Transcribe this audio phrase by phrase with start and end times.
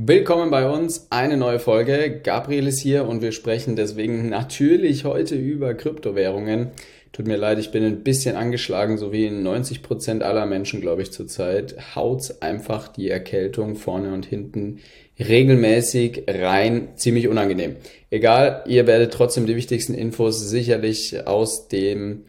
[0.00, 2.20] Willkommen bei uns, eine neue Folge.
[2.22, 6.70] Gabriel ist hier und wir sprechen deswegen natürlich heute über Kryptowährungen.
[7.10, 11.02] Tut mir leid, ich bin ein bisschen angeschlagen, so wie 90 Prozent aller Menschen, glaube
[11.02, 11.96] ich, zurzeit.
[11.96, 14.78] Haut's einfach die Erkältung vorne und hinten
[15.18, 17.74] regelmäßig rein, ziemlich unangenehm.
[18.08, 22.22] Egal, ihr werdet trotzdem die wichtigsten Infos sicherlich aus dem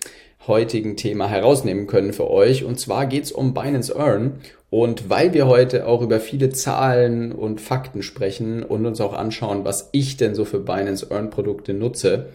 [0.48, 2.64] heutigen Thema herausnehmen können für euch.
[2.64, 4.42] Und zwar geht's um Binance Earn.
[4.70, 9.66] Und weil wir heute auch über viele Zahlen und Fakten sprechen und uns auch anschauen,
[9.66, 12.28] was ich denn so für Binance Earn Produkte nutze,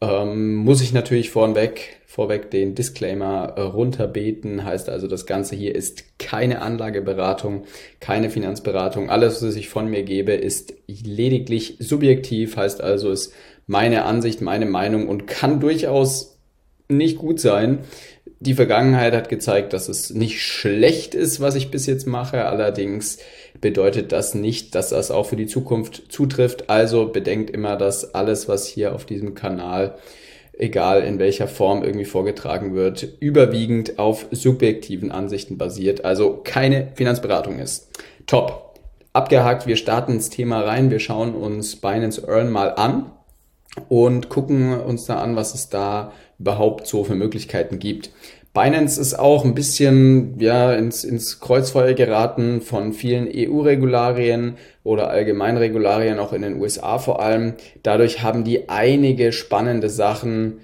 [0.00, 4.64] ähm, muss ich natürlich vorweg, vorweg den Disclaimer äh, runterbeten.
[4.64, 7.64] Heißt also, das Ganze hier ist keine Anlageberatung,
[8.00, 9.10] keine Finanzberatung.
[9.10, 12.56] Alles, was ich von mir gebe, ist lediglich subjektiv.
[12.56, 13.32] Heißt also, ist
[13.66, 16.33] meine Ansicht, meine Meinung und kann durchaus
[16.88, 17.80] nicht gut sein.
[18.40, 22.44] Die Vergangenheit hat gezeigt, dass es nicht schlecht ist, was ich bis jetzt mache.
[22.44, 23.18] Allerdings
[23.60, 26.68] bedeutet das nicht, dass das auch für die Zukunft zutrifft.
[26.68, 29.94] Also bedenkt immer, dass alles, was hier auf diesem Kanal,
[30.52, 36.04] egal in welcher Form irgendwie vorgetragen wird, überwiegend auf subjektiven Ansichten basiert.
[36.04, 37.88] Also keine Finanzberatung ist.
[38.26, 38.78] Top.
[39.14, 39.66] Abgehakt.
[39.66, 40.90] Wir starten ins Thema rein.
[40.90, 43.10] Wir schauen uns Binance Earn mal an
[43.88, 48.10] und gucken uns da an, was es da überhaupt so für Möglichkeiten gibt.
[48.54, 56.20] Binance ist auch ein bisschen ja, ins, ins Kreuzfeuer geraten von vielen EU-Regularien oder Allgemeinregularien,
[56.20, 57.54] auch in den USA vor allem.
[57.82, 60.60] Dadurch haben die einige spannende Sachen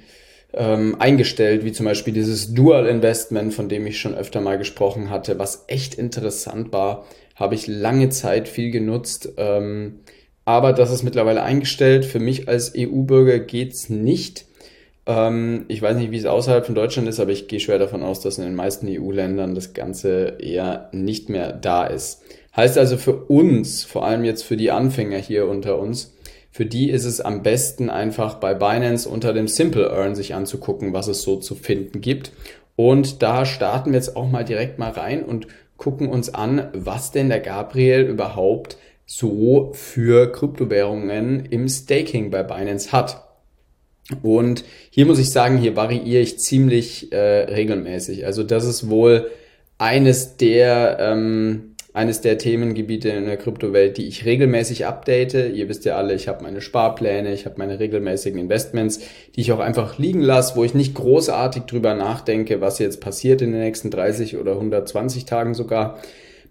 [0.53, 5.11] ähm, eingestellt, wie zum Beispiel dieses Dual Investment, von dem ich schon öfter mal gesprochen
[5.11, 7.07] hatte, was echt interessant war.
[7.35, 9.33] Habe ich lange Zeit viel genutzt.
[9.37, 10.01] Ähm,
[10.51, 12.05] aber das ist mittlerweile eingestellt.
[12.05, 14.47] Für mich als EU-Bürger geht's nicht.
[15.07, 18.03] Ähm, ich weiß nicht, wie es außerhalb von Deutschland ist, aber ich gehe schwer davon
[18.03, 22.23] aus, dass in den meisten EU-Ländern das Ganze eher nicht mehr da ist.
[22.57, 26.15] Heißt also für uns, vor allem jetzt für die Anfänger hier unter uns,
[26.53, 30.93] für die ist es am besten einfach bei Binance unter dem Simple Earn sich anzugucken,
[30.93, 32.33] was es so zu finden gibt.
[32.75, 35.47] Und da starten wir jetzt auch mal direkt mal rein und
[35.77, 38.79] gucken uns an, was denn der Gabriel überhaupt
[39.13, 43.27] so für Kryptowährungen im Staking bei Binance hat.
[44.23, 48.25] Und hier muss ich sagen, hier variiere ich ziemlich äh, regelmäßig.
[48.25, 49.29] Also das ist wohl
[49.79, 55.35] eines der ähm, eines der Themengebiete in der Kryptowelt, die ich regelmäßig update.
[55.35, 59.01] Ihr wisst ja alle, ich habe meine Sparpläne, ich habe meine regelmäßigen Investments,
[59.35, 63.43] die ich auch einfach liegen lasse, wo ich nicht großartig drüber nachdenke, was jetzt passiert
[63.43, 65.99] in den nächsten 30 oder 120 Tagen sogar.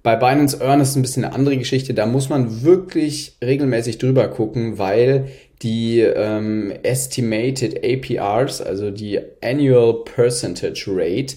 [0.01, 1.93] Bei Binance Earn ist es ein bisschen eine andere Geschichte.
[1.93, 5.27] Da muss man wirklich regelmäßig drüber gucken, weil
[5.61, 11.35] die ähm, Estimated APRs, also die Annual Percentage Rate,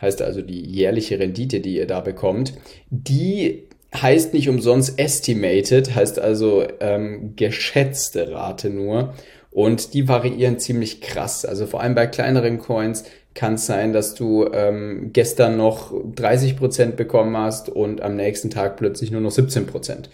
[0.00, 2.54] heißt also die jährliche Rendite, die ihr da bekommt,
[2.90, 3.62] die
[3.94, 9.14] heißt nicht umsonst estimated, heißt also ähm, geschätzte Rate nur.
[9.50, 11.44] Und die variieren ziemlich krass.
[11.44, 16.56] Also vor allem bei kleineren Coins kann es sein, dass du ähm, gestern noch 30
[16.56, 19.66] Prozent bekommen hast und am nächsten Tag plötzlich nur noch 17%.
[19.66, 20.10] Prozent.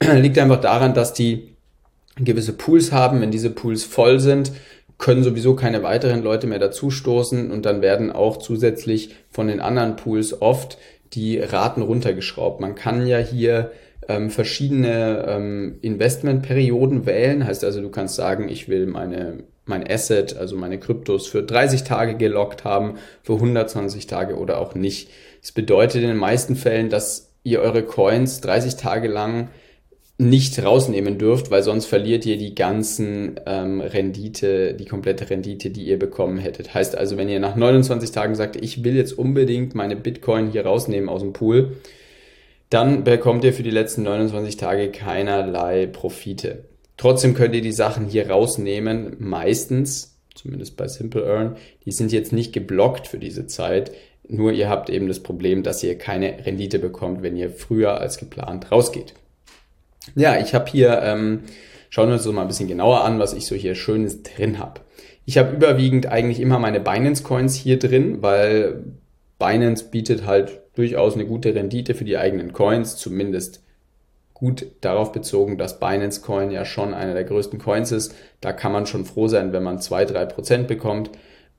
[0.14, 1.56] Liegt einfach daran, dass die
[2.16, 3.20] gewisse Pools haben.
[3.20, 4.52] Wenn diese Pools voll sind,
[4.98, 9.96] können sowieso keine weiteren Leute mehr dazustoßen und dann werden auch zusätzlich von den anderen
[9.96, 10.78] Pools oft
[11.14, 12.60] die Raten runtergeschraubt.
[12.60, 13.72] Man kann ja hier
[14.08, 17.46] ähm, verschiedene ähm, Investmentperioden wählen.
[17.46, 21.84] Heißt also, du kannst sagen, ich will meine mein Asset, also meine Kryptos für 30
[21.84, 25.08] Tage gelockt haben, für 120 Tage oder auch nicht.
[25.40, 29.48] Das bedeutet in den meisten Fällen, dass ihr eure Coins 30 Tage lang
[30.18, 35.84] nicht rausnehmen dürft, weil sonst verliert ihr die ganzen ähm, Rendite, die komplette Rendite, die
[35.84, 36.74] ihr bekommen hättet.
[36.74, 40.66] Heißt also, wenn ihr nach 29 Tagen sagt, ich will jetzt unbedingt meine Bitcoin hier
[40.66, 41.78] rausnehmen aus dem Pool,
[42.68, 46.64] dann bekommt ihr für die letzten 29 Tage keinerlei Profite.
[47.00, 51.56] Trotzdem könnt ihr die Sachen hier rausnehmen, meistens, zumindest bei Simple Earn,
[51.86, 53.92] die sind jetzt nicht geblockt für diese Zeit.
[54.28, 58.18] Nur ihr habt eben das Problem, dass ihr keine Rendite bekommt, wenn ihr früher als
[58.18, 59.14] geplant rausgeht.
[60.14, 61.44] Ja, ich habe hier, ähm,
[61.88, 64.58] schauen wir uns so mal ein bisschen genauer an, was ich so hier Schönes drin
[64.58, 64.82] habe.
[65.24, 68.84] Ich habe überwiegend eigentlich immer meine Binance Coins hier drin, weil
[69.38, 73.62] Binance bietet halt durchaus eine gute Rendite für die eigenen Coins, zumindest
[74.40, 78.14] gut darauf bezogen, dass Binance Coin ja schon einer der größten Coins ist.
[78.40, 81.10] Da kann man schon froh sein, wenn man zwei drei Prozent bekommt.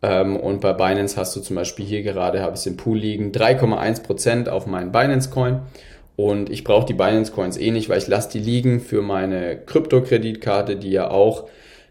[0.02, 2.98] Ähm, und bei Binance hast du zum Beispiel hier gerade, habe ich es im Pool
[2.98, 5.62] liegen, 3,1 Prozent auf meinen Binance Coin.
[6.16, 9.58] Und ich brauche die Binance Coins eh nicht, weil ich lasse die liegen für meine
[9.58, 11.48] Krypto-Kreditkarte, die ja auch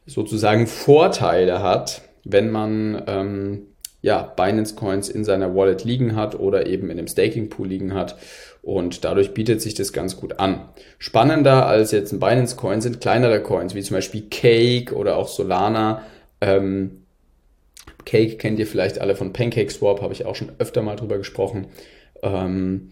[0.07, 3.67] sozusagen Vorteile hat, wenn man ähm,
[4.03, 7.95] ja, Binance Coins in seiner Wallet liegen hat oder eben in einem Staking Pool liegen
[7.95, 8.17] hat.
[8.63, 10.69] Und dadurch bietet sich das ganz gut an.
[10.99, 15.29] Spannender als jetzt ein Binance Coin sind kleinere Coins, wie zum Beispiel Cake oder auch
[15.29, 16.03] Solana.
[16.41, 17.05] Ähm,
[18.05, 21.69] Cake kennt ihr vielleicht alle von PancakeSwap, habe ich auch schon öfter mal drüber gesprochen.
[22.23, 22.91] Ähm,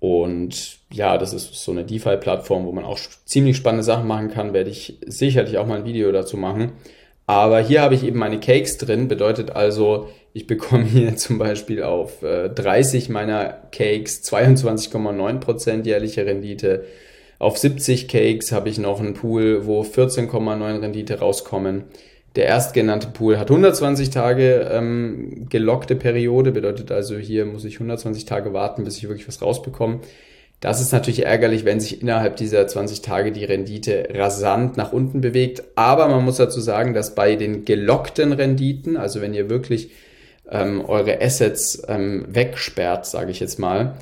[0.00, 4.52] und ja, das ist so eine DeFi-Plattform, wo man auch ziemlich spannende Sachen machen kann.
[4.52, 6.72] Werde ich sicherlich auch mal ein Video dazu machen.
[7.28, 11.82] Aber hier habe ich eben meine Cakes drin, bedeutet also, ich bekomme hier zum Beispiel
[11.82, 16.86] auf 30 äh, meiner Cakes 22,9% jährliche Rendite.
[17.38, 21.84] Auf 70 Cakes habe ich noch einen Pool, wo 14,9 Rendite rauskommen.
[22.34, 28.24] Der erstgenannte Pool hat 120 Tage ähm, gelockte Periode, bedeutet also hier muss ich 120
[28.24, 30.00] Tage warten, bis ich wirklich was rausbekomme.
[30.60, 35.20] Das ist natürlich ärgerlich, wenn sich innerhalb dieser 20 Tage die Rendite rasant nach unten
[35.20, 35.62] bewegt.
[35.76, 39.90] Aber man muss dazu sagen, dass bei den gelockten Renditen, also wenn ihr wirklich
[40.50, 43.94] ähm, eure Assets ähm, wegsperrt, sage ich jetzt mal,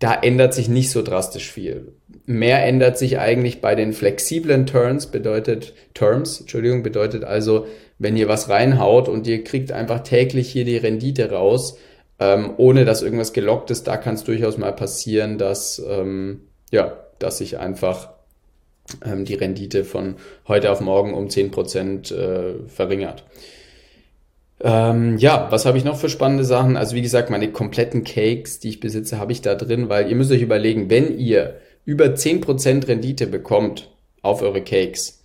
[0.00, 1.92] da ändert sich nicht so drastisch viel.
[2.26, 7.66] Mehr ändert sich eigentlich bei den flexiblen Terms, bedeutet Terms, Entschuldigung, bedeutet also,
[7.98, 11.78] wenn ihr was reinhaut und ihr kriegt einfach täglich hier die Rendite raus,
[12.22, 16.98] ähm, ohne dass irgendwas gelockt ist, da kann es durchaus mal passieren, dass ähm, ja,
[17.18, 18.10] dass sich einfach
[19.04, 20.16] ähm, die Rendite von
[20.46, 23.24] heute auf morgen um 10% äh, verringert.
[24.60, 26.76] Ähm, ja, was habe ich noch für spannende Sachen?
[26.76, 30.14] Also wie gesagt, meine kompletten Cakes, die ich besitze, habe ich da drin, weil ihr
[30.14, 33.90] müsst euch überlegen, wenn ihr über 10% Rendite bekommt
[34.22, 35.21] auf eure Cakes,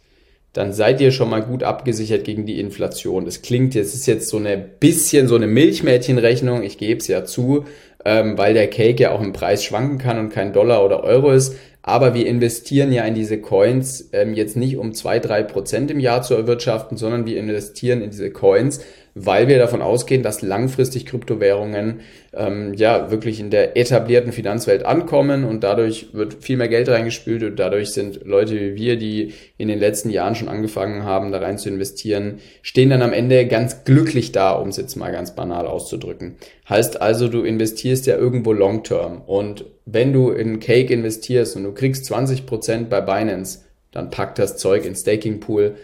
[0.54, 3.26] dann seid ihr schon mal gut abgesichert gegen die Inflation.
[3.26, 7.26] Das klingt jetzt, ist jetzt so eine bisschen so eine Milchmädchenrechnung, ich gebe es ja
[7.26, 7.66] zu,
[8.06, 11.32] ähm, weil der Cake ja auch im Preis schwanken kann und kein Dollar oder Euro
[11.32, 11.56] ist.
[11.84, 16.02] Aber wir investieren ja in diese Coins ähm, jetzt nicht um zwei drei Prozent im
[16.02, 18.82] Jahr zu erwirtschaften, sondern wir investieren in diese Coins,
[19.26, 22.02] weil wir davon ausgehen, dass langfristig Kryptowährungen
[22.34, 27.44] ähm, ja wirklich in der etablierten Finanzwelt ankommen und dadurch wird viel mehr Geld reingespült
[27.44, 31.40] und dadurch sind Leute wie wir, die in den letzten Jahren schon angefangen haben, da
[31.40, 35.36] rein zu investieren, stehen dann am Ende ganz glücklich da, um es jetzt mal ganz
[35.36, 36.36] banal auszudrücken.
[36.70, 41.64] Heißt also, du investierst ja irgendwo long term und wenn du in Cake investierst und
[41.64, 43.60] du kriegst 20% bei Binance,
[43.92, 45.76] dann pack das Zeug in Staking Pool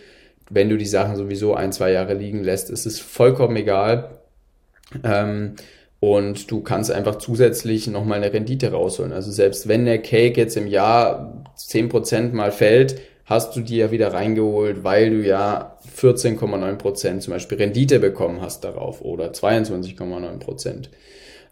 [0.50, 4.20] wenn du die Sachen sowieso ein, zwei Jahre liegen lässt, ist es vollkommen egal.
[5.04, 5.56] Ähm,
[6.00, 9.14] und du kannst einfach zusätzlich nochmal eine Rendite rausholen.
[9.14, 13.92] Also selbst wenn der Cake jetzt im Jahr 10% mal fällt, hast du die ja
[13.92, 20.90] wieder reingeholt, weil du ja 14,9% zum Beispiel Rendite bekommen hast darauf oder 22,9%.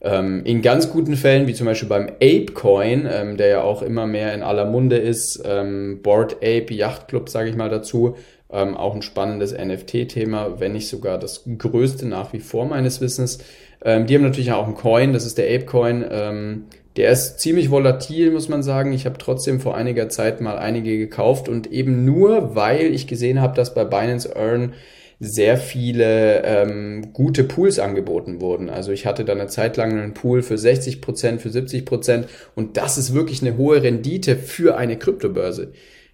[0.04, 4.08] Ähm, in ganz guten Fällen, wie zum Beispiel beim Apecoin, ähm, der ja auch immer
[4.08, 8.16] mehr in aller Munde ist, ähm, Board Ape Yacht Club, sage ich mal dazu,
[8.52, 13.40] ähm, auch ein spannendes NFT-Thema, wenn nicht sogar das größte nach wie vor meines Wissens.
[13.84, 16.04] Ähm, die haben natürlich auch einen Coin, das ist der Apecoin.
[16.10, 16.66] Ähm,
[16.98, 18.92] der ist ziemlich volatil, muss man sagen.
[18.94, 23.40] Ich habe trotzdem vor einiger Zeit mal einige gekauft und eben nur, weil ich gesehen
[23.40, 24.74] habe, dass bei Binance Earn
[25.24, 28.72] sehr viele ähm, gute Pools angeboten wurden.
[28.72, 32.28] Also ich hatte da eine Zeit lang einen Pool für 60%, Prozent, für 70 Prozent
[32.56, 35.74] und das ist wirklich eine hohe Rendite für eine Kryptobörse.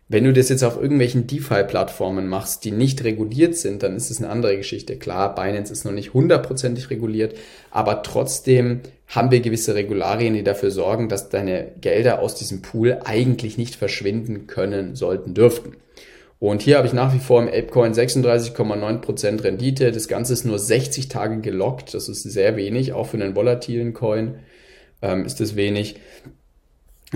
[0.10, 4.18] Wenn du das jetzt auf irgendwelchen DeFi-Plattformen machst, die nicht reguliert sind, dann ist es
[4.18, 4.98] eine andere Geschichte.
[4.98, 7.38] Klar, Binance ist noch nicht hundertprozentig reguliert,
[7.72, 13.00] aber trotzdem haben wir gewisse Regularien, die dafür sorgen, dass deine Gelder aus diesem Pool
[13.06, 15.78] eigentlich nicht verschwinden können, sollten, dürften.
[16.40, 19.92] Und hier habe ich nach wie vor im Apecoin 36,9% Rendite.
[19.92, 21.94] Das Ganze ist nur 60 Tage gelockt.
[21.94, 24.36] Das ist sehr wenig, auch für einen volatilen Coin
[25.02, 25.96] ähm, ist es wenig.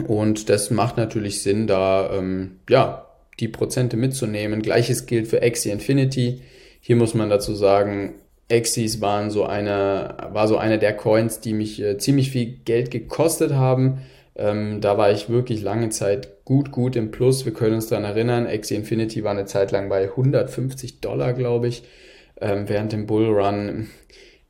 [0.07, 3.07] Und das macht natürlich Sinn, da ähm, ja,
[3.39, 4.61] die Prozente mitzunehmen.
[4.61, 6.41] Gleiches gilt für Axie Infinity.
[6.79, 8.15] Hier muss man dazu sagen,
[8.49, 12.91] Axies waren so eine, war so einer der Coins, die mich äh, ziemlich viel Geld
[12.91, 14.01] gekostet haben.
[14.41, 17.45] Ähm, da war ich wirklich lange Zeit gut, gut im Plus.
[17.45, 21.67] Wir können uns daran erinnern, Axie Infinity war eine Zeit lang bei 150 Dollar, glaube
[21.67, 21.83] ich,
[22.39, 23.89] ähm, während dem Bullrun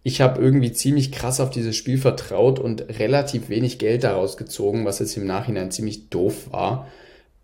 [0.04, 4.86] ich habe irgendwie ziemlich krass auf dieses Spiel vertraut und relativ wenig Geld daraus gezogen,
[4.86, 6.88] was jetzt im Nachhinein ziemlich doof war.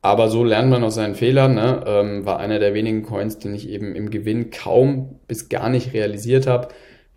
[0.02, 1.54] Aber so lernt man aus seinen Fehlern.
[1.54, 1.84] Ne?
[1.86, 5.94] Ähm, war einer der wenigen Coins, den ich eben im Gewinn kaum bis gar nicht
[5.94, 6.70] realisiert habe.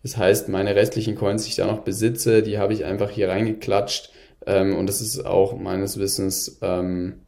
[0.03, 3.29] Das heißt, meine restlichen Coins, die ich da noch besitze, die habe ich einfach hier
[3.29, 4.11] reingeklatscht.
[4.47, 7.21] Ähm, und das ist auch meines Wissens ähm,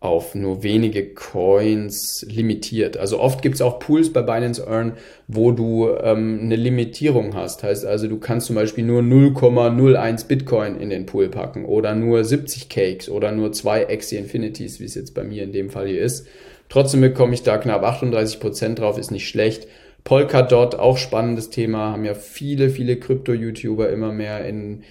[0.00, 2.96] auf nur wenige Coins limitiert.
[2.96, 4.94] Also oft gibt es auch Pools bei Binance Earn,
[5.28, 7.62] wo du ähm, eine Limitierung hast.
[7.62, 12.24] Heißt also, du kannst zum Beispiel nur 0,01 Bitcoin in den Pool packen oder nur
[12.24, 15.86] 70 Cakes oder nur zwei Axie Infinities, wie es jetzt bei mir in dem Fall
[15.86, 16.26] hier ist.
[16.70, 19.66] Trotzdem bekomme ich da knapp 38 Prozent drauf, ist nicht schlecht.
[20.04, 24.82] Polkadot, auch spannendes Thema, haben ja viele, viele Krypto-YouTuber immer mehr in,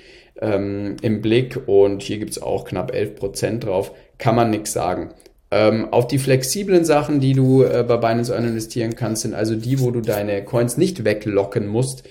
[0.41, 3.91] ähm, im Blick und hier gibt's auch knapp 11% drauf.
[4.17, 5.09] Kann man nix sagen.
[5.51, 9.55] Ähm, auf die flexiblen Sachen, die du äh, bei Binance Earn investieren kannst, sind also
[9.55, 12.03] die, wo du deine Coins nicht weglocken musst.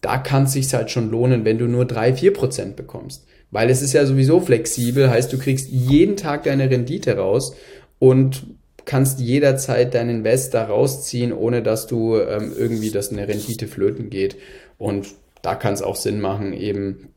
[0.00, 3.26] Da kann es sich halt schon lohnen, wenn du nur 3-4% bekommst.
[3.50, 7.56] Weil es ist ja sowieso flexibel, heißt du kriegst jeden Tag deine Rendite raus
[7.98, 8.46] und
[8.84, 14.10] kannst jederzeit deinen Invest da rausziehen, ohne dass du ähm, irgendwie, dass eine Rendite flöten
[14.10, 14.36] geht.
[14.78, 15.06] Und
[15.42, 17.13] da kann es auch Sinn machen, eben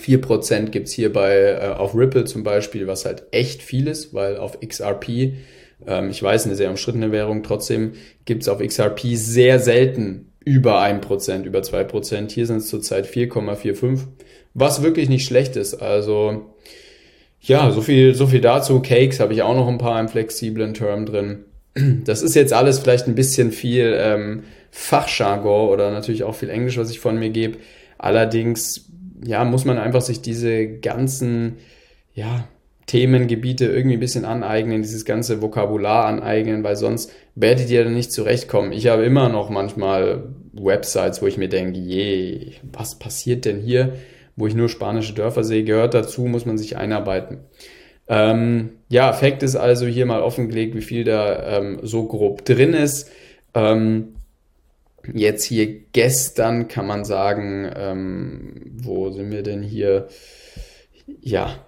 [0.00, 4.36] 4% gibt's hier bei, äh, auf Ripple zum Beispiel, was halt echt viel ist, weil
[4.36, 5.34] auf XRP,
[5.86, 7.92] ähm, ich weiß, eine sehr umstrittene Währung, trotzdem
[8.24, 12.30] gibt's auf XRP sehr selten über 1%, über 2%.
[12.30, 14.06] Hier sind es zurzeit 4,45,
[14.54, 15.74] was wirklich nicht schlecht ist.
[15.74, 16.46] Also
[17.40, 18.80] ja, so viel, so viel dazu.
[18.80, 21.44] Cakes habe ich auch noch ein paar im flexiblen Term drin.
[22.04, 26.78] Das ist jetzt alles vielleicht ein bisschen viel ähm, Fachjargon oder natürlich auch viel Englisch,
[26.78, 27.58] was ich von mir gebe.
[27.98, 28.88] Allerdings,
[29.24, 31.56] ja, muss man einfach sich diese ganzen,
[32.14, 32.48] ja,
[32.86, 38.12] Themengebiete irgendwie ein bisschen aneignen, dieses ganze Vokabular aneignen, weil sonst werdet ihr dann nicht
[38.12, 38.70] zurechtkommen.
[38.70, 43.94] Ich habe immer noch manchmal Websites, wo ich mir denke, je, was passiert denn hier?
[44.36, 47.38] wo ich nur spanische Dörfer sehe, gehört dazu, muss man sich einarbeiten.
[48.06, 52.74] Ähm, ja, Fakt ist also hier mal offengelegt, wie viel da ähm, so grob drin
[52.74, 53.10] ist.
[53.54, 54.15] Ähm,
[55.14, 60.08] jetzt hier gestern kann man sagen, ähm, wo sind wir denn hier?
[61.20, 61.66] Ja,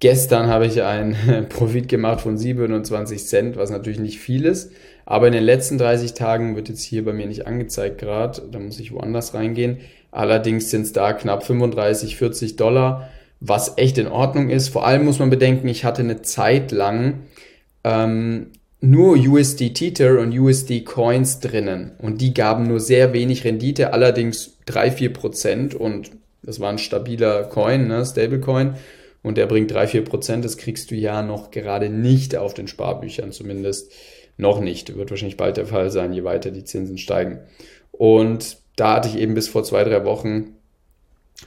[0.00, 1.16] gestern habe ich einen
[1.48, 4.72] Profit gemacht von 27 Cent, was natürlich nicht viel ist.
[5.06, 8.42] Aber in den letzten 30 Tagen wird jetzt hier bei mir nicht angezeigt gerade.
[8.50, 9.78] Da muss ich woanders reingehen.
[10.10, 13.08] Allerdings sind es da knapp 35, 40 Dollar,
[13.40, 14.68] was echt in Ordnung ist.
[14.68, 17.20] Vor allem muss man bedenken, ich hatte eine Zeit lang
[17.84, 18.48] ähm,
[18.80, 24.56] nur USD Tether und USD Coins drinnen und die gaben nur sehr wenig Rendite, allerdings
[24.68, 26.10] 3-4 Prozent und
[26.42, 28.74] das war ein stabiler Coin, ne, Stablecoin
[29.22, 33.32] und der bringt 3-4 Prozent, das kriegst du ja noch gerade nicht auf den Sparbüchern,
[33.32, 33.92] zumindest
[34.36, 34.96] noch nicht.
[34.96, 37.40] Wird wahrscheinlich bald der Fall sein, je weiter die Zinsen steigen.
[37.90, 40.54] Und da hatte ich eben bis vor zwei, drei Wochen,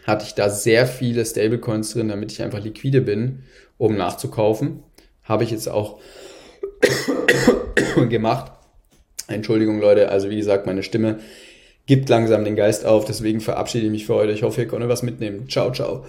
[0.06, 3.44] hatte ich da sehr viele Stablecoins drin, damit ich einfach liquide bin,
[3.78, 4.84] um nachzukaufen.
[5.24, 6.00] Habe ich jetzt auch
[8.10, 8.52] gemacht.
[9.28, 11.20] Entschuldigung, Leute, also wie gesagt, meine Stimme
[11.86, 14.32] gibt langsam den Geist auf, deswegen verabschiede ich mich für heute.
[14.32, 15.50] Ich hoffe, ihr konntet was mitnehmen.
[15.50, 16.06] Ciao, ciao.